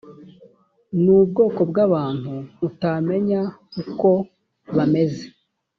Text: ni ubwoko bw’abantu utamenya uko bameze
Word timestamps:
ni 1.01 1.09
ubwoko 1.17 1.61
bw’abantu 1.71 2.33
utamenya 2.67 3.41
uko 3.81 4.09
bameze 4.75 5.25